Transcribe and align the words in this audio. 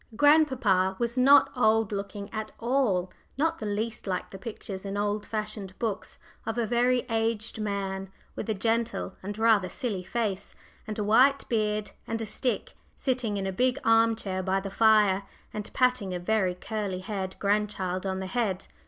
Grandpapa 0.15 0.95
was 0.97 1.15
not 1.15 1.51
old 1.55 1.91
looking 1.91 2.27
at 2.33 2.51
all 2.59 3.11
not 3.37 3.59
the 3.59 3.67
least 3.67 4.07
like 4.07 4.31
the 4.31 4.39
pictures 4.39 4.83
in 4.83 4.97
old 4.97 5.27
fashioned 5.27 5.77
books 5.77 6.17
of 6.43 6.57
a 6.57 6.65
very 6.65 7.05
aged 7.07 7.59
man, 7.59 8.09
with 8.35 8.49
a 8.49 8.55
gentle 8.55 9.13
and 9.21 9.37
rather 9.37 9.69
silly 9.69 10.01
face, 10.03 10.55
and 10.87 10.97
a 10.97 11.03
white 11.03 11.47
beard, 11.49 11.91
and 12.07 12.19
a 12.19 12.25
stick, 12.25 12.73
sitting 12.97 13.37
in 13.37 13.45
a 13.45 13.51
big 13.51 13.77
arm 13.83 14.15
chair 14.15 14.41
by 14.41 14.59
the 14.59 14.71
fire, 14.71 15.21
and 15.53 15.71
patting 15.73 16.15
a 16.15 16.19
very 16.19 16.55
curly 16.55 17.01
haired 17.01 17.35
grandchild 17.37 18.03
on 18.03 18.19
the 18.19 18.25
head. 18.25 18.65